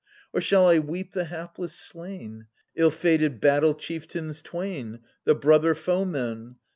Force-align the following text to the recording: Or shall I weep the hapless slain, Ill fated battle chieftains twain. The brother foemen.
Or 0.33 0.41
shall 0.41 0.67
I 0.67 0.79
weep 0.79 1.11
the 1.11 1.25
hapless 1.25 1.73
slain, 1.75 2.47
Ill 2.75 2.89
fated 2.89 3.39
battle 3.39 3.75
chieftains 3.75 4.41
twain. 4.41 5.01
The 5.25 5.35
brother 5.35 5.75
foemen. 5.75 6.55